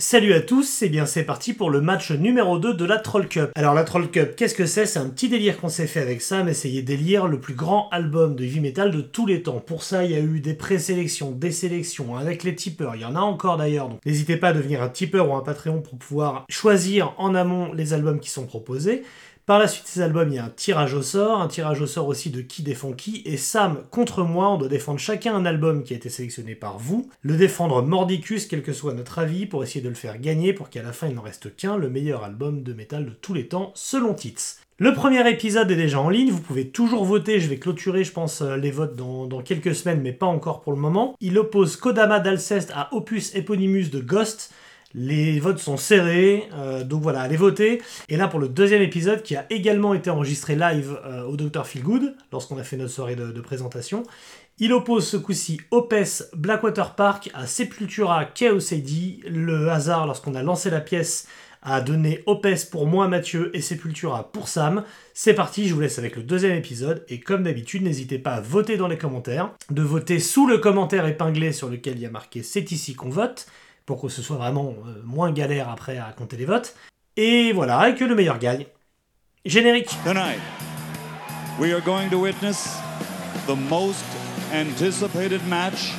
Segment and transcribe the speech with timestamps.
[0.00, 3.26] Salut à tous, et bien c'est parti pour le match numéro 2 de la Troll
[3.26, 3.50] Cup.
[3.56, 4.86] Alors la Troll Cup, qu'est-ce que c'est?
[4.86, 7.88] C'est un petit délire qu'on s'est fait avec ça, mais essayer d'élire le plus grand
[7.90, 9.58] album de heavy metal de tous les temps.
[9.58, 13.04] Pour ça, il y a eu des présélections, des sélections, avec les tipeurs, il y
[13.04, 15.98] en a encore d'ailleurs, donc n'hésitez pas à devenir un tipeur ou un Patreon pour
[15.98, 19.02] pouvoir choisir en amont les albums qui sont proposés.
[19.48, 21.80] Par la suite de ces albums, il y a un tirage au sort, un tirage
[21.80, 25.34] au sort aussi de qui défend qui, et Sam contre moi, on doit défendre chacun
[25.34, 29.18] un album qui a été sélectionné par vous, le défendre mordicus, quel que soit notre
[29.18, 31.78] avis, pour essayer de le faire gagner, pour qu'à la fin il n'en reste qu'un,
[31.78, 34.56] le meilleur album de métal de tous les temps, selon Tits.
[34.76, 38.12] Le premier épisode est déjà en ligne, vous pouvez toujours voter, je vais clôturer je
[38.12, 41.16] pense euh, les votes dans, dans quelques semaines, mais pas encore pour le moment.
[41.22, 44.52] Il oppose Kodama d'Alceste à Opus Eponymus de Ghost,
[44.94, 47.82] les votes sont serrés, euh, donc voilà, allez voter.
[48.08, 51.66] Et là, pour le deuxième épisode, qui a également été enregistré live euh, au Dr.
[51.66, 54.02] Feelgood, lorsqu'on a fait notre soirée de, présentation,
[54.58, 55.94] il oppose ce coup-ci Opes
[56.34, 58.58] Blackwater Park à Sepultura Chaos.
[59.26, 61.28] Le hasard, lorsqu'on a lancé la pièce,
[61.62, 64.84] a donné Opes pour moi, Mathieu, et Sepultura pour Sam.
[65.12, 67.04] C'est parti, je vous laisse avec le deuxième épisode.
[67.08, 71.06] Et comme d'habitude, n'hésitez pas à voter dans les commentaires, de voter sous le commentaire
[71.06, 73.46] épinglé sur lequel il y a marqué C'est ici qu'on vote
[73.88, 76.74] pour que ce soit vraiment euh, moins galère après à compter les votes.
[77.16, 78.66] Et voilà, et que le meilleur gagne.
[79.46, 80.40] Générique Tonight,
[81.58, 82.76] we are going to witness
[83.46, 84.04] the most
[84.52, 85.94] anticipated match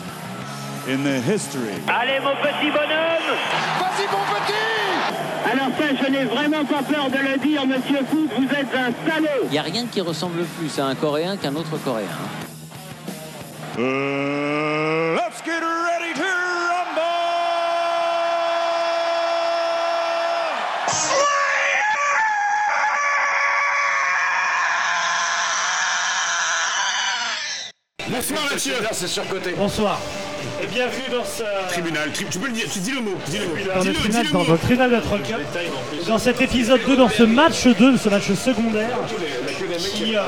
[0.88, 1.74] in the history.
[1.88, 3.30] Allez mon petit bonhomme
[3.80, 8.30] Vas-y mon petit Alors ça, je n'ai vraiment pas peur de le dire, monsieur Foot,
[8.38, 11.56] vous êtes un salaud Il n'y a rien qui ressemble plus à un Coréen qu'un
[11.56, 12.06] autre Coréen.
[12.06, 12.46] hein.
[13.80, 16.39] Uh, let's get ready to
[28.20, 29.52] Bonsoir Mathieu C'est surcoté.
[29.58, 29.98] Bonsoir.
[30.62, 31.44] Et bienvenue dans ce...
[31.72, 33.54] Tribunal, tri- tu peux le dire, tu dis le mot, dis le mot.
[33.74, 35.38] Dans le, tribunal, dis le dans, le tribunal de la Troll Cup,
[36.06, 38.90] dans cet épisode 2, dans ce match 2, ce match secondaire,
[39.96, 40.22] qui, euh,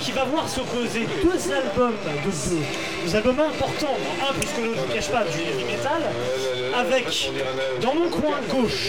[0.00, 2.56] qui va voir s'opposer deux albums de deux,
[3.06, 3.96] deux albums importants,
[4.28, 6.02] un puisque l'autre ne cache pas du heavy metal,
[6.80, 7.30] avec,
[7.80, 8.88] dans mon coin gauche.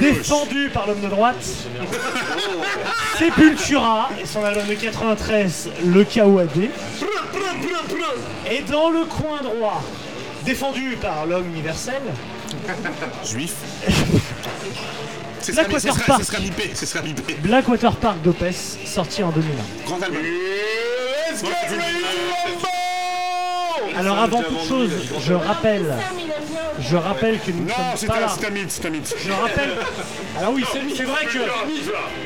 [0.00, 1.44] défendu par l'homme de droite,
[3.18, 6.68] Sepultura et son album de 93, le KOAD,
[8.50, 9.82] et dans le coin droit,
[10.44, 12.02] défendu par l'homme universel,
[13.24, 13.54] Juif.
[15.52, 16.22] Blackwater Park.
[16.22, 17.34] ce sera bipé, ce sera bipé.
[17.34, 18.52] Blackwater Park d'Opes,
[18.84, 19.86] sorti en 2001.
[19.86, 20.22] Grand album.
[20.22, 22.85] Let's get ready to rumble!
[23.98, 24.90] Alors avant toute chose,
[25.26, 25.94] je rappelle,
[26.80, 28.26] je rappelle que nous ne Non, sommes c'est pas là.
[28.26, 29.14] un, c'est un mythe, c'est un mythe.
[29.24, 29.70] Je rappelle.
[30.38, 31.38] Alors oui, c'est c'est vrai que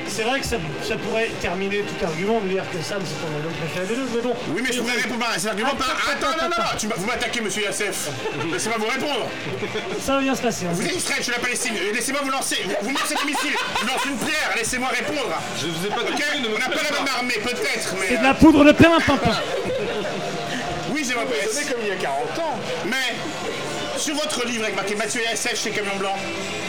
[0.09, 3.33] c'est vrai que ça, ça pourrait terminer tout argument de dire que Sam c'est ton
[3.37, 4.35] album préféré des deux, mais bon.
[4.55, 5.87] Oui, mais je pourrais répondre à cet argument par...
[5.91, 8.11] Attends, Attends, non, non, attends, non, tu m'as- vous m'attaquez, monsieur Yassef.
[8.53, 9.29] Laissez-moi vous répondre.
[10.01, 10.67] Ça va bien se passer.
[10.67, 10.71] hein.
[10.75, 11.75] Vous êtes Israël, je suis la Palestine.
[11.77, 12.57] Euh, Laissez-moi vous lancer.
[12.65, 13.57] Vous, vous me lancez des missiles.
[13.81, 14.51] Je lance une pierre.
[14.57, 15.31] Laissez-moi répondre.
[15.61, 16.23] Je ne faisais pas de Ok
[16.55, 18.07] On n'a pas la même armée, peut-être, mais.
[18.09, 19.31] C'est de euh, la poudre de perlimpinpin.
[21.11, 21.53] Oui, j'ai ma PS.
[21.53, 22.59] C'est comme il y a 40 ans.
[22.87, 26.17] Mais sur votre livre avec marqué Mathieu SF chez Camion Blanc,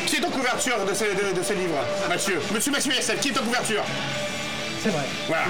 [0.06, 1.76] qui est en couverture de ce, de, de ce livre
[2.10, 2.40] Mathieu?
[2.54, 3.84] Monsieur Mathieu SF, qui est en couverture?
[4.84, 5.02] C'est vrai.
[5.28, 5.44] Voilà.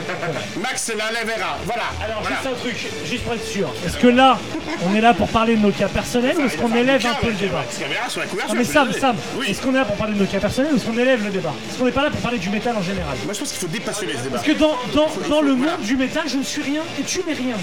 [0.61, 1.57] Max la Levera.
[1.65, 1.83] Voilà.
[2.03, 2.35] Alors voilà.
[2.35, 2.75] juste un truc,
[3.05, 3.73] juste pour être sûr.
[3.85, 4.37] Est-ce que là,
[4.85, 7.27] on est là pour parler de nos cas personnels ou est-ce qu'on élève un peu
[7.27, 8.53] le débat Parce caméra sur la couverture.
[8.53, 9.01] Non mais je suis Sam, désolé.
[9.01, 9.45] Sam, Oui.
[9.49, 11.29] est-ce qu'on est là pour parler de nos cas personnels ou est-ce qu'on élève le
[11.31, 11.53] débat?
[11.69, 13.15] Est-ce qu'on n'est pas là pour parler du métal en général?
[13.23, 14.35] Moi je pense qu'il faut dépassionner ce débat.
[14.35, 17.19] Parce que dans, dans, dans le monde du métal, je ne suis rien et tu
[17.25, 17.55] n'es rien.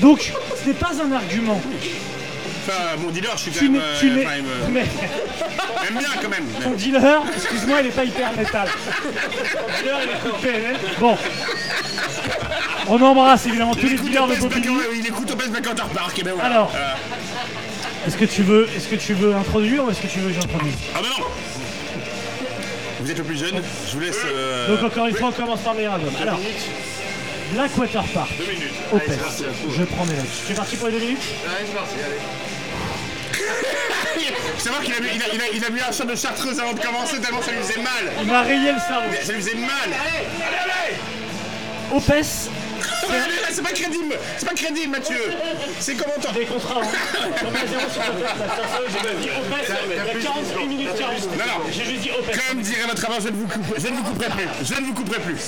[0.00, 0.32] Donc,
[0.62, 1.60] ce n'est pas un argument.
[2.68, 3.80] Enfin, mon dealer, je suis quand Tu même.
[3.82, 4.08] euh, Tu
[5.84, 6.44] J'aime bien quand même.
[6.62, 8.68] ton dealer, excuse-moi, il n'est pas hyper métal.
[9.02, 10.76] Ton dealer, il écoute PNL.
[10.98, 11.16] Bon.
[12.88, 14.34] On embrasse évidemment tous les dealers de.
[14.34, 14.62] Black-
[14.98, 16.18] Il écoute Opus Blackwater Park.
[16.18, 16.48] Et ben voilà.
[16.54, 16.72] Alors.
[16.74, 20.28] Euh, Est-ce que tu veux, est-ce que tu veux introduire ou est-ce que tu veux
[20.30, 21.24] que j'introduise Ah bah non
[23.00, 24.16] Vous êtes le plus jeune, je vous laisse.
[24.24, 26.12] euh, Donc encore une fois, on commence par le meilleur album.
[26.22, 26.38] Alors,
[27.52, 28.30] Blackwater Park.
[28.38, 28.72] Deux minutes.
[28.92, 29.44] Allez, c'est parti.
[29.76, 30.26] Je prends mes notes.
[30.46, 32.20] Tu es parti pour les deux minutes Allez, c'est parti, allez.
[34.34, 36.14] Faut savoir qu'il a, mis- il a, il a, il a mis un shot de
[36.16, 38.12] chartreuse avant de commencer tellement ça lui faisait mal.
[38.20, 39.08] Il m'a rayé le cerveau.
[39.22, 39.90] Ça lui faisait mal.
[41.94, 42.22] Opes, Ouais,
[43.10, 45.20] mais là, C'est pas crédible, c'est pas crédible Mathieu.
[45.78, 46.32] C'est comment t'en...
[46.32, 46.80] des contrats.
[46.82, 47.28] Hein.
[47.46, 48.08] On met à zéro sur là.
[48.88, 49.56] J'ai dit Opes,
[49.90, 51.22] il y a 41 minutes 40.
[51.22, 51.64] Non, non.
[51.70, 52.36] J'ai juste dit Opes.
[52.48, 54.48] Comme dirait votre rabbin, je ne vous couperai, je ne vous couperai plus.
[54.66, 55.40] Je ne vous couperai plus.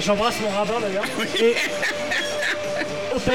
[0.00, 1.04] J'embrasse mon rabbin d'ailleurs.
[1.38, 1.54] Et
[3.16, 3.30] Opes,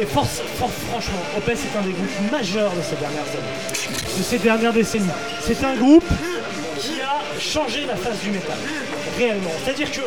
[0.00, 4.22] et force, force- franchement, Opes est un des groupes majeurs de ces dernières années, de
[4.22, 5.06] ces dernières décennies.
[5.40, 6.04] C'est un groupe
[6.78, 8.56] qui a changé la face du métal.
[9.18, 9.50] réellement.
[9.64, 10.00] C'est-à-dire que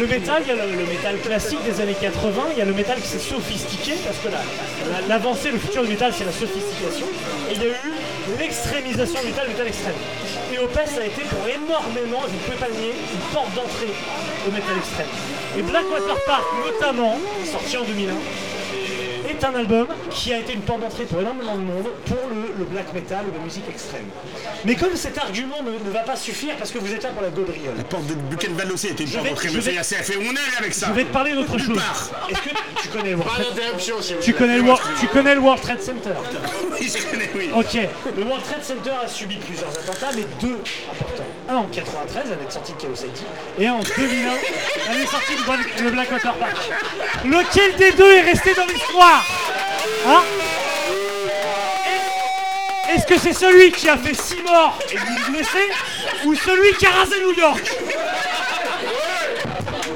[0.00, 2.72] le, métal, il y a le, métal classique des années 80, il y a le
[2.72, 4.40] métal qui s'est sophistiqué, parce que la-
[5.00, 7.06] la- l'avancée, le futur du métal, c'est la sophistication.
[7.50, 7.92] Et il y a eu
[8.38, 9.94] l'extrémisation du métal, le métal extrême.
[10.54, 13.92] Et Opeth a été pour énormément, vous ne pouvez pas le nier, une porte d'entrée
[14.48, 15.12] au métal extrême.
[15.58, 17.18] Et Blackwater Park, notamment,
[17.50, 18.12] sorti en 2001,
[19.38, 22.54] est un album qui a été une porte d'entrée pour énormément de monde pour le,
[22.58, 24.06] le black metal ou la musique extrême.
[24.64, 27.22] Mais comme cet argument ne, ne va pas suffire parce que vous êtes là pour
[27.22, 30.22] la gaudriole, La porte de Buchenwald aussi était une porte d'entrée, vais- Yassef, et on
[30.32, 30.86] est avec ça.
[30.88, 31.78] je vais te parler d'autre chose.
[32.30, 32.48] Est-ce que
[32.82, 35.82] tu connais le World Trade, vous tu connais le World- tu connais le World Trade
[35.82, 36.10] Center
[36.80, 37.50] Oui, je connais, oui.
[37.54, 37.78] Ok,
[38.16, 40.58] le World Trade Center a subi plusieurs attentats, mais deux
[40.90, 41.15] importants.
[41.48, 45.36] Un en 93, l'année de sortie de Chaos ID, et en 2001, l'année de sortie
[45.84, 46.56] de Blackwater Park.
[47.24, 49.24] Lequel des deux est resté dans l'histoire
[50.08, 50.22] Hein?
[52.90, 55.04] Est- Est-ce que c'est celui qui a fait 6 morts et 1000
[55.36, 55.70] blessés,
[56.24, 57.62] ou celui qui a rasé New York?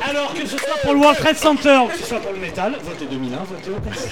[0.09, 2.39] Alors que ce soit pour le World Trade Center ou que ce soit pour le
[2.39, 4.09] métal, votez 2001, votez Opeth.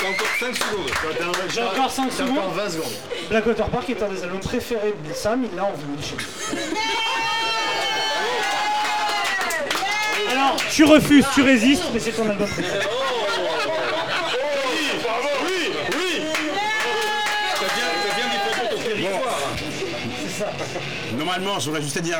[0.00, 0.90] T'as encore 5 secondes.
[1.52, 2.54] J'ai encore 5 T'as encore secondes.
[2.56, 2.92] 20 secondes.
[3.30, 6.24] Blackwater Park est un des albums préférés de Sam, il l'a en vinyle chez lui.
[10.30, 12.78] Alors, tu refuses, tu résistes, mais c'est ton album préféré.
[15.02, 16.22] Bravo, oui, oui.
[17.54, 19.38] T'as bien, t'as bien défendu ton territoire.
[21.16, 22.18] Normalement, j'aurais juste à dire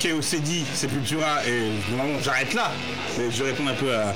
[0.00, 2.70] KOCD, Sepultura, et normalement j'arrête là.
[3.18, 4.12] Mais je réponds un peu à,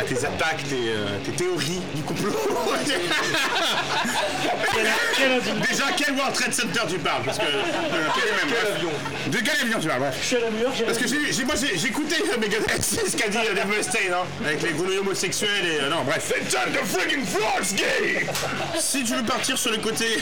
[0.00, 2.32] à tes attaques, tes, euh, tes théories du complot.
[5.16, 7.44] Quel Déjà, quel World Trade Center tu parles Parce que.
[7.44, 7.62] euh,
[8.14, 8.88] quel, même, avion
[9.26, 10.14] De quel avion tu parles Bref.
[10.20, 12.38] Je suis à la lueur, j'ai Parce que j'ai, j'ai- moi j'ai, j'ai écouté euh,
[12.40, 15.80] Megadeth, c'est ce qu'a dit euh, Dave Mustaine, hein, avec les grenouilles homosexuels et.
[15.84, 16.24] euh, non, bref.
[16.34, 18.26] C'est time to freaking frogs gay
[18.78, 20.18] Si tu veux partir sur le côté.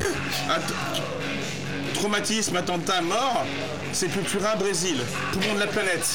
[0.50, 3.44] att- traumatisme, attentat, mort,
[3.92, 4.98] Sepultura, Brésil,
[5.32, 6.06] poumon de la planète.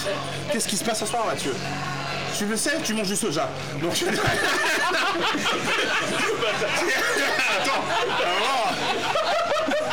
[0.52, 1.54] Qu'est-ce qui se passe ce soir, Mathieu?
[2.38, 3.50] Tu le sais, tu manges du soja.
[3.82, 3.94] Donc.
[7.62, 7.84] Attends,
[8.22, 8.74] alors,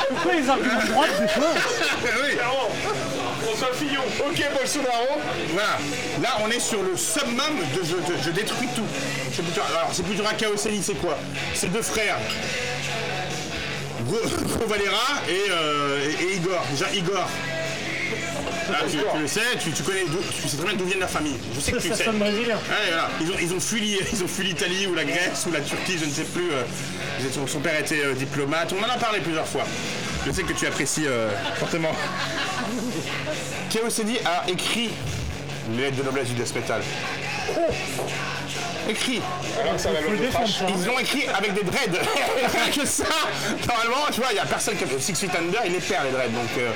[0.08, 1.48] Pourquoi les arguments de droite, des fois
[2.22, 2.36] oui.
[3.46, 4.02] François Fillon.
[4.20, 5.20] Ok, Bolsonaro.
[5.52, 5.78] Voilà,
[6.22, 8.84] là on est sur le summum de je, de- je détruis tout.
[9.34, 11.16] C'est plutôt, alors c'est plutôt un Chaoseli, c'est quoi?
[11.54, 12.16] C'est deux frères.
[14.06, 14.18] Gros,
[14.56, 16.62] Gros Valera et, euh, et- et Igor.
[16.70, 17.28] Déjà Igor.
[18.72, 20.98] Ah, tu, tu le sais, tu, tu connais d'où- tu sais très bien d'où vient
[20.98, 21.36] leur famille.
[21.54, 22.04] Je sais que tu le Ça sais.
[22.04, 22.56] sonne brésilien.
[22.56, 23.08] Ouais, voilà.
[23.20, 25.60] Ils ont, ils ont fui, l'I- ils ont fui l'Italie ou la Grèce ou la
[25.60, 26.50] Turquie, je ne sais plus.
[26.52, 26.62] euh,
[27.46, 28.72] son père était euh, diplomate.
[28.78, 29.64] On en a parlé plusieurs fois.
[30.26, 31.28] Je sais que tu apprécies euh,
[31.58, 31.92] fortement.
[33.70, 34.90] Chaosedi a écrit
[35.76, 36.82] les lettres de noblesse du death metal.
[38.88, 39.20] Écrit.
[39.60, 40.58] Alors que ça va Faut le le défendre, trash.
[40.58, 40.66] ça.
[40.68, 42.00] Ils l'ont écrit avec des dreads.
[42.52, 43.04] Rien que ça.
[43.68, 46.04] Normalement, tu vois, il n'y a personne qui a Six Feet Under, il les perd
[46.06, 46.30] les dreads.
[46.30, 46.48] Donc.
[46.58, 46.70] Euh...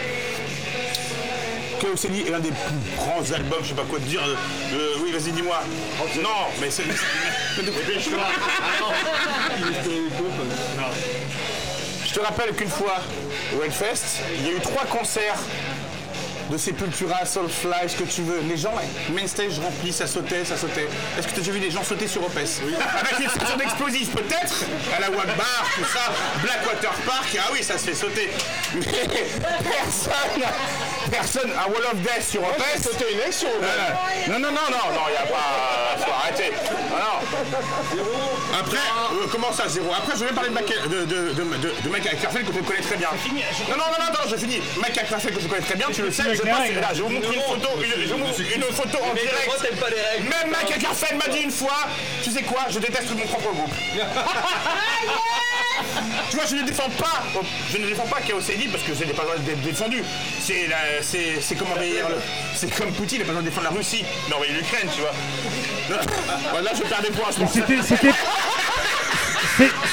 [1.81, 4.23] Chaosedi est l'un des plus grands albums, je sais pas quoi te dire.
[4.27, 4.35] euh,
[4.75, 5.61] euh, oui, vas-y, dis-moi.
[6.23, 6.29] Non,
[6.61, 6.85] mais c'est.
[12.07, 12.97] Je te rappelle qu'une fois,
[13.59, 15.39] au Hellfest, il y a eu trois concerts
[16.51, 18.41] de Sepultura, Soulfly, ce que tu veux.
[18.49, 18.75] Les gens,
[19.11, 20.89] main stage rempli, ça sautait, ça sautait.
[21.19, 24.11] Est-ce que tu as déjà vu des gens sauter sur Opes Avec une station d'explosifs,
[24.11, 24.65] peut-être?
[24.97, 26.13] À la Wagbar, tout ça,
[26.43, 28.31] Blackwater Park, ah oui, ça se fait sauter.
[28.75, 28.83] Mais
[29.65, 30.43] personne,
[31.11, 32.63] personne, à Wall of Death sur Opes.
[32.77, 35.97] C'était une sur Euh, Non, non, non, non, non, il n'y a pas.
[35.99, 36.53] Faut arrêter.
[36.97, 37.23] Alors,
[38.61, 39.93] après, euh, comment ça, zéro?
[39.93, 42.81] Après, je vais parler de, Mac, de, de, de, de, Mike Ackerfeld que je connais
[42.81, 43.09] très bien.
[43.69, 44.61] Non, non, non, non, non, je finis.
[44.77, 47.09] Mike Ackerfeld que je connais très bien, tu le sais, je passe là, je vous
[47.11, 49.81] montre une photo, une, je vous montre une photo en direct.
[49.81, 50.23] pas les.
[50.23, 51.87] Même Mike Ackerfeld m'a dit une fois,
[52.23, 53.73] tu sais quoi, je déteste mon propre groupe.
[56.31, 57.23] tu vois, je ne défends pas,
[57.73, 60.03] je ne défends pas parce que je n'ai pas besoin d'être défendu.
[60.41, 62.21] C'est la- c'est c'est comme envahir le-
[62.55, 65.01] c'est comme Poutine, il n'a pas besoin de défendre la Russie, mais envahir l'Ukraine, tu
[65.01, 65.13] vois.
[66.51, 67.53] Voilà, je perds des points, je pense.
[67.53, 68.13] C'était, c'était,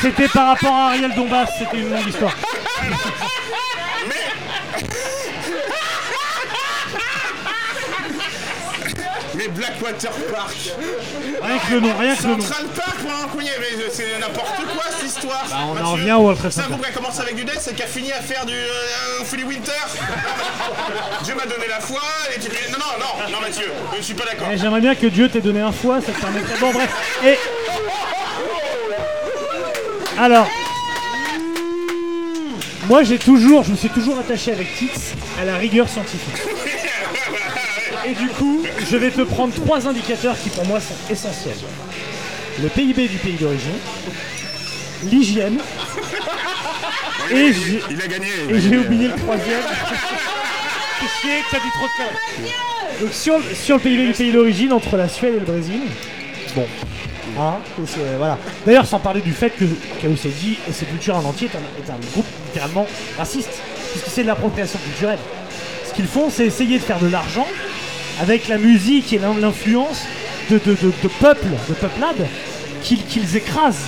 [0.01, 2.35] c'était par rapport à Ariel Dombas, c'était une longue histoire.
[9.35, 10.55] Mais Blackwater Park,
[11.41, 12.41] Rien que le nom, rien que le nom.
[12.41, 15.45] Central Park, couillet, mais c'est n'importe quoi cette histoire.
[15.49, 17.87] Bah, on en revient au groupe qui a commencé avec du death, c'est qui a
[17.87, 19.71] fini à faire du euh, Philly Winter.
[21.23, 22.01] Dieu m'a donné la foi,
[22.35, 24.49] et tu non, non, non, non, Mathieu, je ne suis pas d'accord.
[24.51, 26.59] Et J'aimerais bien que Dieu t'ait donné un foie, ça te permettrait.
[26.59, 26.89] Bon, bref.
[27.23, 27.37] Et.
[30.19, 30.47] Alors.
[32.87, 36.41] Moi, j'ai toujours, je me suis toujours attaché avec Tix à la rigueur scientifique.
[38.11, 41.55] Et du coup, je vais te prendre trois indicateurs qui pour moi sont essentiels.
[42.61, 43.71] Le PIB du pays d'origine,
[45.05, 45.59] l'hygiène.
[47.31, 48.27] Et j'ai Il a gagné.
[48.49, 49.61] et j'ai oublié le troisième.
[50.99, 52.51] C'est chier, t'as dit trop de conneries.
[52.99, 53.81] Donc sur, le- sur le
[54.13, 55.79] pays, d'origine, entre la Suède et le Brésil,
[56.55, 56.65] bon.
[57.39, 57.53] Hein,
[57.85, 58.37] c'est- voilà.
[58.65, 59.63] D'ailleurs, sans parler du fait que
[60.01, 62.85] Kaoseji et ses cultures en entier est un, est un groupe littéralement
[63.17, 63.51] raciste,
[63.91, 65.19] puisque c'est de l'appropriation culturelle.
[65.87, 67.47] Ce qu'ils font, c'est essayer de faire de l'argent
[68.21, 70.03] avec la musique et l'in- l'influence
[70.49, 72.27] de, de, de, de peuples, de peuplades,
[72.83, 73.85] qu'ils écrasent.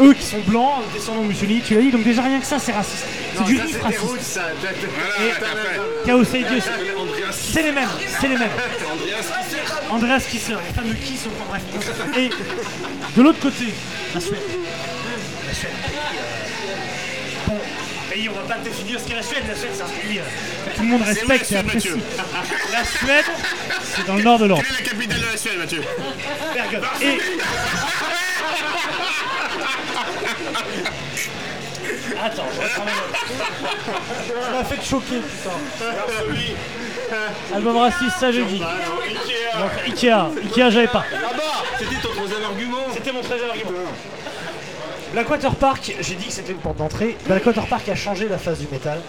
[0.00, 2.58] Eux qui sont blancs, descendants de Mussolini, tu l'as dit, donc déjà rien que ça,
[2.60, 3.04] c'est raciste.
[3.36, 4.40] C'est du riff raciste.
[6.06, 6.60] Chaos et Dieu,
[7.32, 7.88] c'est les mêmes,
[8.20, 8.48] c'est les mêmes.
[9.90, 11.62] Andreas Kisser, les femmes de Kiss, enfin, bref.
[12.16, 12.30] Et
[13.16, 13.64] de l'autre côté,
[14.14, 14.38] la Suède.
[15.48, 15.70] La Suède.
[18.08, 19.44] Pays, on va pas définir ce qu'est la Suède.
[19.46, 20.22] La Suède, c'est un pays euh,
[20.70, 21.88] que tout le monde respecte et Suède, apprécie.
[21.90, 22.02] Mathieu
[22.72, 23.24] La Suède,
[23.82, 24.64] c'est dans le nord de l'Europe.
[24.64, 25.82] Quelle est la capitale de la Suède, Mathieu
[26.54, 26.82] Bergen.
[27.02, 27.18] Et...
[32.24, 32.92] Attends, je reprends mes.
[34.42, 35.56] Ça m'a fait choquer, putain.
[37.54, 38.58] Album raciste, ça j'ai dit.
[38.58, 41.04] Donc, Ikea, Ikea j'avais pas.
[41.78, 42.86] C'était ton troisième argument.
[42.92, 43.70] C'était mon 13 argument.
[45.12, 47.16] Blackwater Park, j'ai dit que c'était une porte d'entrée.
[47.26, 49.00] Blackwater Park a changé la face du métal.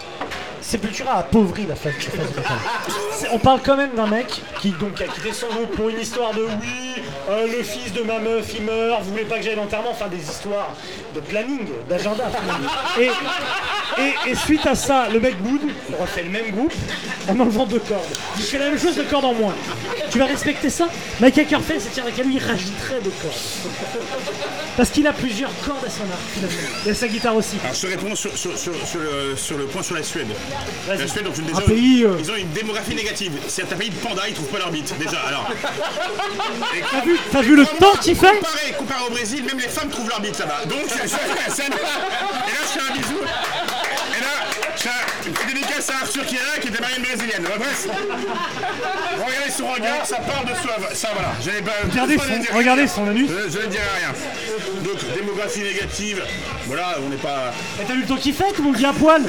[0.60, 2.58] Sepultura a appauvri la face, la face du métal.
[3.32, 6.32] On parle quand même d'un mec qui donc a quitté son groupe pour une histoire
[6.32, 9.56] de oui, euh, le fils de ma meuf il meurt, vous voulez pas que j'aille
[9.56, 10.74] l'enterrement, enfin des histoires
[11.14, 12.30] de planning, d'agenda.
[12.98, 13.10] Et,
[14.00, 15.62] et, et suite à ça, le mec boude,
[15.98, 16.72] refait le même groupe
[17.28, 18.16] en enlevant deux cordes.
[18.36, 19.54] Il fait la même chose de cordes en moins.
[20.10, 20.88] Tu vas respecter ça
[21.20, 23.34] Mike Ackerfeld, c'est avec lui, il rajouterait des cordes.
[24.76, 26.56] Parce qu'il a plusieurs cordes à son arc finalement.
[26.86, 27.56] Et à sa guitare aussi.
[27.62, 30.28] Alors je te réponds sur, sur, sur, sur le, sur le point sur la Suède.
[30.88, 33.32] La Suède, donc Un déjà, pays, euh, ils ont une démographie négative.
[33.48, 35.20] C'est un pays de panda, ils trouvent pas leur bite, déjà.
[35.20, 35.50] Alors.
[36.90, 39.88] T'as vu, t'as vu le temps qu'il fait Comparé, comparé au Brésil, même les femmes
[39.90, 40.64] trouvent leur bite là-bas.
[40.66, 41.76] Donc, c'est- et là,
[42.62, 43.18] je fais un bisou.
[43.20, 46.80] Et là, je fais un- une petite dédicace à Arthur qui est là, qui était
[46.80, 47.42] marié une brésilienne.
[47.58, 47.86] Bref.
[49.16, 50.76] Regardez son regard, ça parle de soi.
[50.94, 51.32] Ça, voilà.
[51.44, 51.72] J'avais pas.
[51.90, 52.42] Regardez pas son, rien.
[52.52, 53.28] regardez son anus.
[53.28, 54.12] Je, je ne dirai rien.
[54.82, 56.22] Donc, démographie négative.
[56.66, 57.52] Voilà, on n'est pas.
[57.80, 59.22] Et t'as vu le temps qu'il fait, vient à poil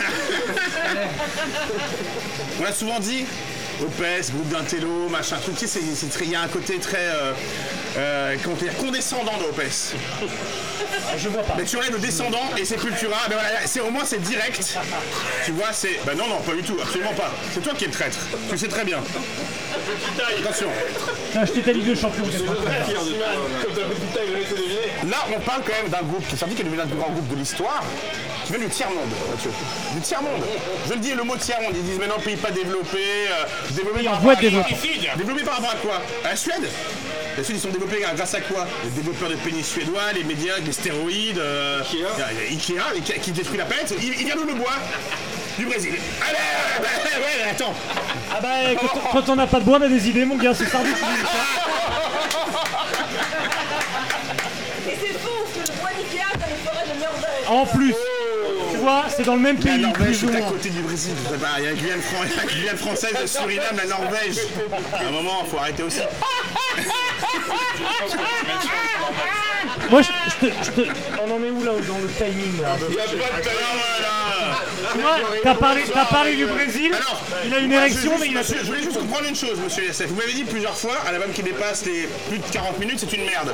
[2.60, 3.26] On l'a souvent dit,
[3.82, 5.52] OPS, groupe d'intello, machin, tout,
[6.10, 7.34] très- il y a un côté très euh,
[7.98, 9.94] euh, comment dire, condescendant de OPS.
[11.18, 11.56] Je vois pas.
[11.58, 14.78] Mais tu enlèves le descendant et Sepultura, ben voilà, c'est, au moins c'est direct.
[15.46, 16.00] Tu vois, c'est.
[16.06, 17.32] Ben non, non, pas du tout, absolument pas.
[17.54, 18.18] C'est toi qui es le traître.
[18.48, 19.00] Tu le sais très bien.
[20.40, 20.68] Attention.
[21.34, 22.24] T'as acheté ta Ligue de Champions.
[22.24, 22.88] qu'est-ce qu'on peut faire
[25.10, 26.92] Là, on parle quand même d'un groupe qui est sorti, qui est devenu l'un des
[26.92, 27.84] plus grands groupes de l'histoire,
[28.46, 29.52] qui vient du tiers-monde, Mathieu.
[29.94, 30.42] Du tiers-monde.
[30.88, 34.14] Je le dis, le mot tiers-monde, ils disent maintenant pays pas développé, euh, développé par
[34.16, 35.18] rapport à.
[35.18, 36.02] Développé par rapport à quoi?
[36.24, 36.70] À la Suède?
[37.38, 38.68] La Suède, ils sont développés grâce à quoi?
[38.84, 42.06] Les développeurs de pénis suédois, les médias, les stéroïdes, euh, Ikea,
[42.52, 43.94] Ikea, et qui, détruit la planète.
[44.02, 44.74] Il, il vient d'où le bois?
[45.58, 45.94] Du Brésil.
[46.28, 46.38] Allez,
[46.80, 46.86] ouais,
[47.24, 47.74] ouais, attends.
[48.34, 50.54] Ah bah, quand, quand on n'a pas de bois, on a des idées, mon gars,
[50.54, 51.38] c'est Sardou qui dit ça.
[54.90, 57.48] Et c'est faux, parce que le bois d'Ikea, dans les forêts de Norvège.
[57.48, 57.94] En plus,
[58.72, 60.82] tu vois, c'est dans le même La pays, Norvège, plus ou c'est à côté du
[60.82, 61.14] Brésil.
[61.24, 63.86] je sais pas, Il y a la Guyane, Fran- la Guyane française, le Suriname, la
[63.86, 64.38] Norvège.
[64.94, 66.00] À un moment, faut arrêter aussi.
[69.90, 70.90] Moi, je, je te, je te-
[71.22, 73.76] On en est où là dans le timing là Il y a pas de talent,
[74.94, 78.22] Tu vois, T'as parlé, t'as parlé du Brésil, Alors, il a une moi, érection, je,
[78.22, 80.08] mais il a je, je voulais juste comprendre une chose, monsieur Yassef.
[80.08, 83.14] Vous m'avez dit plusieurs fois, un album qui dépasse les plus de 40 minutes, c'est
[83.14, 83.54] une merde.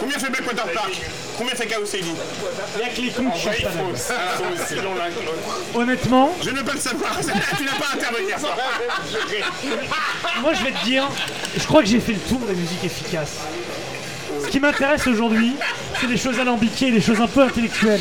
[0.00, 0.92] Combien fait Blackwater Park
[1.38, 4.80] Combien fait Chaos AD Il y a que les cons qui changent pas d'avis.
[4.80, 5.10] Voilà.
[5.74, 8.36] Honnêtement, Je ne veux pas le savoir, tu n'as pas à intervenir.
[10.40, 11.08] moi je vais te dire,
[11.56, 13.38] je crois que j'ai fait le tour des musiques efficaces.
[14.42, 15.54] Ce qui m'intéresse aujourd'hui,
[16.00, 18.00] c'est des choses alambiquées, des choses un peu intellectuelles.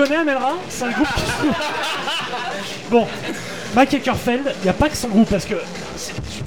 [0.00, 1.22] Connais Amelra C'est un groupe qui...
[2.90, 3.06] Bon,
[3.74, 5.54] Mike Eckerfeld, il n'y a pas que son groupe, parce que...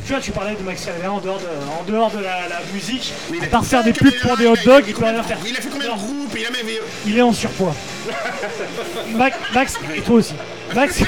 [0.05, 1.45] Tu vois, tu parlais de Max Cavalera en dehors de,
[1.79, 4.83] en dehors de la, la musique, à part faire des pubs pour des hot dogs,
[4.87, 5.37] il peut rien faire.
[5.45, 6.65] Il a fait combien de groupes Il a même.
[7.05, 7.75] Il est en surpoids.
[9.15, 10.33] Max, Max, et toi aussi.
[10.75, 10.99] Max,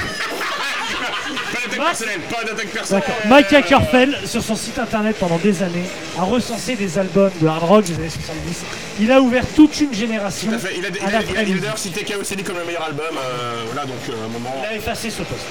[1.51, 3.03] Pas d'attaque Max personnelle, pas d'attaque personnelle.
[3.05, 3.25] d'accord.
[3.27, 5.85] Mike Ackerfeld, sur son site internet pendant des années,
[6.17, 8.63] a recensé des albums de hard rock des années 70.
[8.99, 10.77] Il a ouvert toute une génération Tout à fait.
[10.77, 13.05] Il a, d'ailleurs cité AD comme le meilleur album.
[13.17, 14.55] euh, voilà, donc euh, un moment.
[14.63, 15.45] Il a effacé ce poste.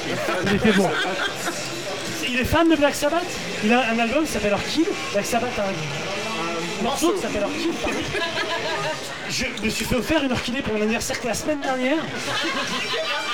[0.47, 0.89] Il était bon.
[2.29, 3.23] Il est fan de Black Sabbath?
[3.65, 4.87] Il a un album qui s'appelle Orchid.
[5.13, 6.14] Black Sabbath a un, un
[6.83, 7.71] morceau qui s'appelle Orchid.
[9.31, 11.97] Je me suis fait offrir une orchidée pour mon anniversaire que la semaine dernière.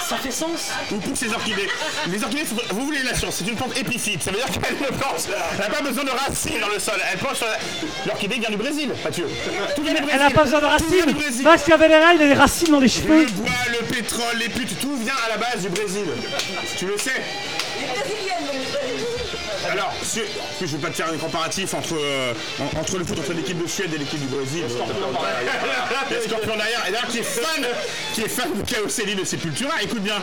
[0.09, 0.71] Ça fait sens.
[0.93, 1.69] Ou pour ces orchidées.
[2.09, 4.23] Les orchidées, vous voulez la science, c'est une plante épiphyte.
[4.23, 6.95] Ça veut dire qu'elle ne pense, elle n'a pas besoin de racines dans le sol.
[7.13, 7.59] Elle pense sur la-
[8.07, 9.29] L'orchidée vient du Brésil, Mathieu.
[9.77, 10.21] Tout vient du Brésil.
[10.21, 11.65] Elle n'a pas besoin de racines.
[11.67, 13.25] qu'Avelera, il a des racines dans les cheveux.
[13.25, 16.05] Le bois, le pétrole, les putes, tout vient à la base du Brésil.
[16.79, 17.23] Tu le sais.
[19.71, 20.21] Alors, si-
[20.61, 23.33] je ne vais pas te faire un comparatif entre, euh, en- entre le foot entre
[23.35, 24.65] l'équipe de Suède et l'équipe du Brésil.
[24.67, 26.85] Il y a Scorpion derrière.
[26.89, 27.65] Et d'ailleurs, qui est fan,
[28.15, 30.17] qui est fan de Caoselli de Sepultura, écoute bien.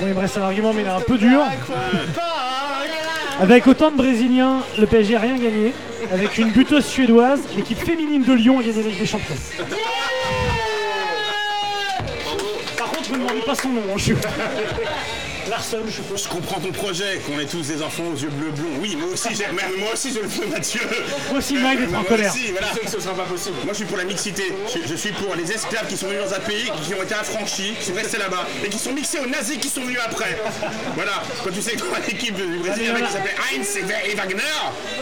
[0.00, 1.40] Bon, il me reste un argument, mais il est un peu dur.
[3.40, 5.72] Avec autant de Brésiliens, le PSG a rien gagné.
[6.12, 9.36] Avec une buteuse suédoise, l'équipe féminine de Lyon a gagné Ligue des Champions.
[13.10, 13.82] Contre, ne me demandez pas son nom.
[13.90, 14.14] hein, Je suis...
[15.48, 16.22] Larson, je suppose.
[16.24, 18.78] Je comprends ton projet, qu'on est tous des enfants aux yeux bleus blonds.
[18.80, 20.80] Oui, moi aussi, j'ai- mais moi aussi je le veux, Mathieu.
[21.30, 22.32] Moi aussi, Mike, d'être en Moi colère.
[22.32, 22.68] aussi, voilà.
[22.68, 23.56] que ce sera pas possible.
[23.64, 24.44] Moi, je suis pour la mixité.
[24.72, 27.14] Je, je suis pour les esclaves qui sont venus dans un pays, qui ont été
[27.14, 30.38] affranchis, qui sont restés là-bas, et qui sont mixés aux nazis qui sont venus après.
[30.94, 31.20] Voilà.
[31.42, 33.76] Quand tu sais que dans l'équipe du Brésil, il y en a qui s'appelait Heinz
[33.76, 34.42] et Wa- et Wagner.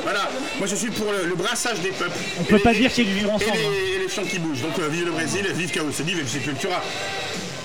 [0.04, 0.30] Voilà.
[0.58, 2.16] Moi, je suis pour le, le brassage des peuples.
[2.40, 3.52] On peut pas dire qu'il y a du vivre Et ensemble.
[3.54, 3.70] hein.
[3.90, 4.62] les, et les fions qui bougent.
[4.62, 6.82] Donc, euh, vive le Brésil, vive Chaos, vive Sepultura.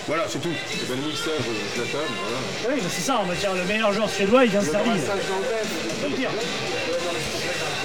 [0.08, 0.50] Voilà, c'est tout.
[0.70, 2.38] C'est pas le mixage, euh, Zlatan, voilà.
[2.76, 4.94] Oui, mais c'est ça, on va dire le meilleur joueur suédois, il vient de servir.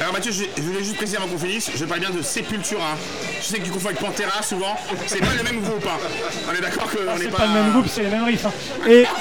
[0.01, 2.97] Alors Mathieu, je, je voulais juste préciser avant qu'on finisse, je parle bien de Sepultura.
[3.41, 5.85] Je sais que tu confonds avec Pantera souvent, c'est pas le même groupe.
[5.87, 5.99] hein.
[6.49, 7.39] On est d'accord qu'on n'est C'est pas...
[7.39, 8.47] pas le même groupe, c'est les mêmes riffs.
[8.47, 8.53] hein.
[8.89, 9.07] Et.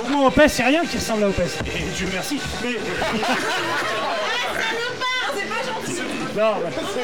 [0.00, 1.58] Au moins, Opès, c'est rien qui ressemble à Opès.
[1.66, 2.38] Et Dieu merci.
[2.62, 2.76] Mais.
[6.38, 6.52] Non.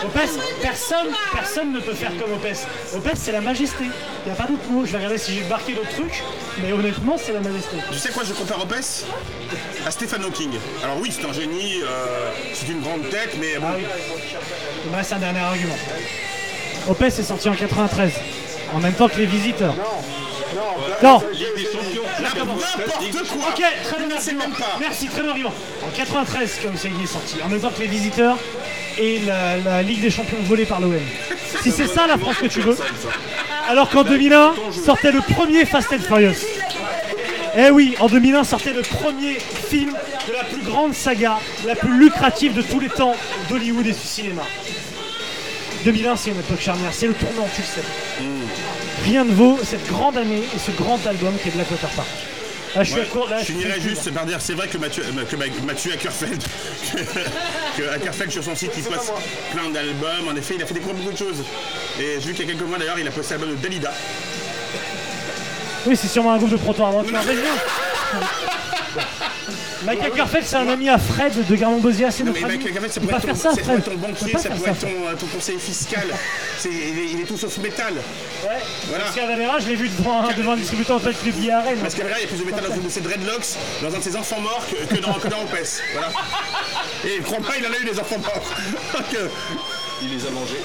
[0.04, 0.30] Opès,
[0.62, 2.66] personne, personne ne peut faire comme Opès.
[2.94, 3.84] Opès, c'est la majesté.
[3.84, 4.86] Il n'y a pas d'autre mot.
[4.86, 6.22] Je vais regarder si j'ai marqué d'autres trucs,
[6.62, 7.76] mais honnêtement, c'est la majesté.
[7.90, 8.74] Tu sais quoi, je compare Opes
[9.84, 10.52] à Stephen Hawking.
[10.84, 13.84] Alors oui, c'est un génie, euh, c'est une grande tête, mais bon, Ah oui.
[14.92, 15.76] Me reste un dernier argument.
[16.88, 18.12] Opès est sorti en 93,
[18.72, 19.74] en même temps que les visiteurs.
[21.02, 22.02] Non, Ligue des champions.
[22.22, 24.76] n'importe quoi Ok, très bien C'est pas.
[24.78, 25.46] Merci, très bien.
[25.46, 28.38] En 93, comme ça est sorti, en même temps que les visiteurs
[28.98, 30.94] et la, la Ligue des Champions volée par l'OM.
[31.62, 32.76] Si c'est ça la France que tu veux,
[33.68, 36.34] alors qu'en 2001 sortait le premier Fast and Furious.
[37.56, 39.92] Eh oui, en 2001 sortait le premier film
[40.28, 43.14] de la plus grande saga, la plus lucrative de tous les temps
[43.48, 44.42] d'Hollywood et du cinéma.
[45.84, 47.86] 2001, c'est une époque charnière, c'est le tournant, tu le sais.
[49.04, 52.08] Rien ne vaut cette grande année et ce grand album qui est Blackwater Park.
[52.82, 55.36] Je Ouais, court, là, je dessus, juste par dire, c'est vrai que Mathieu, euh, que
[55.64, 56.42] Mathieu Ackerfeld,
[56.92, 59.12] que, que Ackerfeld sur son site, il poste
[59.52, 60.28] plein d'albums.
[60.28, 61.44] En effet, il a fait découvrir beaucoup de choses.
[62.00, 63.92] Et j'ai vu qu'il y a quelques mois d'ailleurs, il a posté l'album de Dalida.
[65.86, 67.18] Oui, c'est sûrement un groupe de proto-aventure.
[69.84, 72.64] Mike Ackerfeld, c'est un ami à Fred de Garmont-Bosia, c'est Non, notre mais ami.
[72.64, 76.04] Faire ton, ça, pourrait être ton banquier, ça pourrait être ton, euh, ton conseiller fiscal.
[76.58, 77.92] C'est- il, est, tout sauf métal.
[77.94, 78.48] Ouais.
[78.88, 79.04] Voilà.
[79.26, 81.78] Valera, je l'ai vu devant un, devant un distributeur en fait de billets à Rennes.
[81.78, 83.46] Vrai, il y a plus de métal dans une de ses dreadlocks,
[83.82, 85.56] dans un de ses enfants morts, que, dans, Opes.
[85.92, 86.08] Voilà.
[87.04, 88.54] Et crois pas, il en a eu des enfants morts.
[88.94, 89.28] Donc, euh,
[90.02, 90.60] Il les a mangés.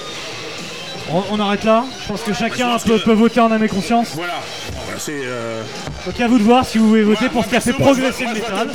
[1.12, 1.86] On, on arrête là.
[2.04, 4.10] Je pense que chacun pense peut, que- peut voter en âme et conscience.
[4.14, 4.42] voilà.
[5.00, 5.22] C'est.
[5.24, 5.64] Euh...
[6.06, 7.72] Donc à vous de voir si vous voulez voter moi- pour ce qui a fait
[7.72, 8.68] moi, progresser le moi, métal.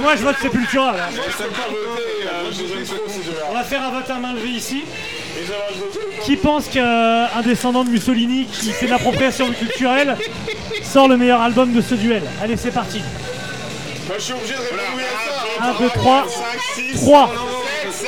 [0.00, 1.08] moi je vote Sepultura là.
[1.08, 2.50] Euh.
[3.50, 4.84] On va faire un vote à main levée ici.
[6.24, 10.16] Qui pense qu'un descendant de Mussolini qui fait de l'appropriation culturelle
[10.82, 13.02] sort le meilleur album de ce duel Allez, c'est parti.
[14.08, 15.70] Bah, je suis obligé de répondre oui à ça.
[15.70, 16.42] 1, 2, 3, 5,
[16.92, 17.34] 6, 3.
[17.90, 18.06] C'est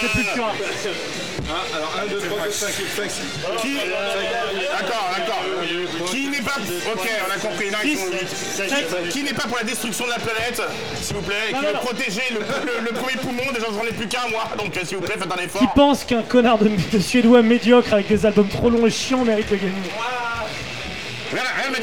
[0.00, 0.52] Sepultura.
[1.74, 3.20] Alors 1, 2, 3, 4, 5, 5, 6.
[3.62, 5.44] Qui D'accord, d'accord.
[6.10, 6.56] Qui n'est pas.
[6.92, 7.70] Ok, on a compris.
[7.70, 9.08] Non, ils sont huit.
[9.10, 10.60] Qui n'est pas pour la destruction de la planète,
[11.00, 13.92] s'il vous plaît, et qui veut protéger le, le- le premier poumon, déjà j'en ai
[13.92, 15.72] plus qu'un moi, donc euh, s'il vous plaît, faites un Qui effort.
[15.74, 19.50] pense qu'un connard de, de suédois médiocre avec des albums trop longs et chiants mérite
[19.50, 19.72] de gagner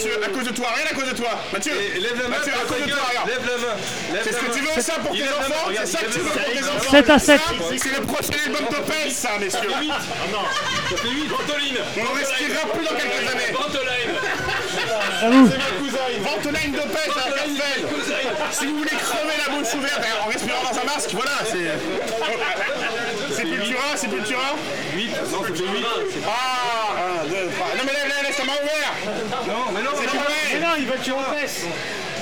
[0.02, 1.30] Mathieu, à cause de toi, rien à cause de toi.
[1.54, 3.28] Mathieu, lève la main, Mathieu, à cause de toi, regarde.
[3.30, 3.76] lève la main.
[4.24, 6.32] C'est ce la que tu veux ça pour tes enfants C'est ça que tu veux
[6.32, 7.42] pour tes enfants 7 à 7.
[7.78, 9.60] C'est le prochain album Topez, ça, messieurs.
[9.62, 11.78] Ça fait 8, Ventoline.
[11.98, 13.52] On en respirera plus dans quelques années.
[13.54, 14.14] Ventoline.
[15.22, 15.50] J'avoue.
[16.24, 17.86] Ventoline Topez, à Carfel.
[18.52, 21.78] Si vous voulez crever la bouche ouverte en respirant dans un masque, voilà, c'est.
[23.36, 24.56] C'est Pultura, c'est Pultura
[24.96, 25.86] 8, non, fait 8.
[26.28, 27.68] Ah 1, 2, 3.
[27.78, 28.11] Non, mais lève,
[28.62, 30.10] ouverte Non, mais non, C'est non.
[30.12, 30.20] plus
[30.54, 31.62] Mais vrai non, ils veulent que tu repasses.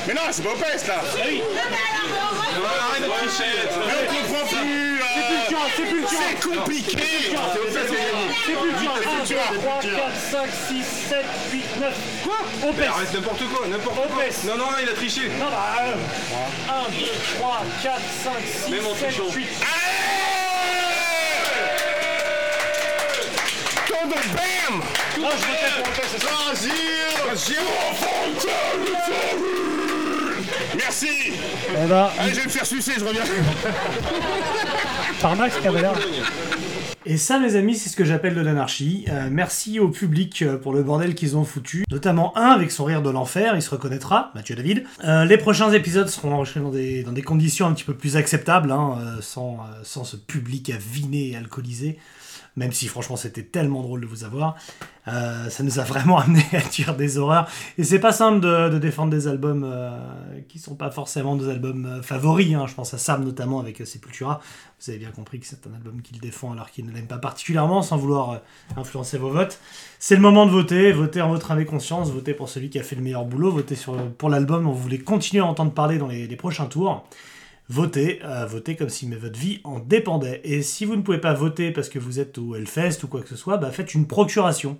[0.07, 1.19] Mais non, c'est pas au peste là Non,
[2.89, 3.51] Arrête de tricher.
[3.85, 6.21] Mais on comprend plus euh, Sepultura, Sepultura.
[6.21, 6.97] très compliqué
[8.45, 9.91] C'est plus dur 1, 2, 3, 4,
[10.31, 11.93] 5, 6, 7, 8, 9.
[12.23, 12.71] Quoi?
[12.73, 14.23] Pèse arrête n'importe quoi, n'importe quoi.
[14.45, 15.29] Non, non, il a triché.
[15.39, 15.75] Non, bah.
[15.81, 15.93] euh,
[16.87, 17.05] 1, 2,
[17.39, 18.33] 3, 4, 5,
[18.65, 19.29] 6, Même en 7, trichant.
[19.35, 19.47] 8.
[24.69, 26.29] Je votais pour test, c'est ça.
[30.75, 31.07] Merci
[31.69, 33.23] Eh ben, Allez, je vais me faire sucer, je reviens
[35.21, 35.93] par Max Cavalera.
[37.05, 39.05] Et ça, mes amis, c'est ce que j'appelle de l'anarchie.
[39.09, 41.83] Euh, merci au public euh, pour le bordel qu'ils ont foutu.
[41.89, 44.83] Notamment un avec son rire de l'enfer, il se reconnaîtra, Mathieu David.
[45.03, 48.17] Euh, les prochains épisodes seront enregistrés dans des, dans des conditions un petit peu plus
[48.17, 51.97] acceptables, hein, sans, sans ce public aviné et alcoolisé.
[52.59, 54.57] Même si franchement c'était tellement drôle de vous avoir.
[55.07, 57.49] Euh, ça nous a vraiment amené à dire des horreurs.
[57.77, 59.97] Et c'est pas simple de, défendre des albums euh,
[60.49, 62.53] qui sont pas forcément nos albums euh, favoris.
[62.55, 62.67] hein.
[62.67, 64.41] Je pense à Sam notamment avec euh, Sepultura.
[64.81, 67.17] Vous avez bien compris que c'est un album qu'il défend alors qu'il ne l'aime pas
[67.17, 68.41] particulièrement, sans vouloir
[68.75, 69.57] influencer vos votes.
[69.97, 70.91] C'est le moment de voter.
[70.91, 72.11] Votez en votre âme et conscience.
[72.11, 73.51] Votez pour celui qui a fait le meilleur boulot.
[73.51, 73.77] Votez
[74.17, 77.07] pour l'album dont vous voulez continuer à entendre parler dans les prochains tours.
[77.71, 80.41] Votez, votez comme si votre vie en dépendait.
[80.43, 83.21] Et si vous ne pouvez pas voter parce que vous êtes au Hellfest ou quoi
[83.21, 84.79] que ce soit, bah faites une procuration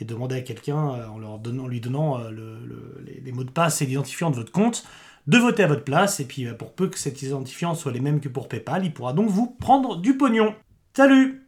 [0.00, 3.32] et demandez à quelqu'un, euh, en, leur donnant, lui donnant euh, le- le- les, les
[3.32, 4.84] mots de passe et l'identifiant de votre compte,
[5.26, 6.18] de voter à votre place.
[6.20, 8.92] Et puis, euh, pour peu que cet identifiant soit les mêmes que pour PayPal, il
[8.94, 10.54] pourra donc vous prendre du pognon.
[10.96, 11.39] Salut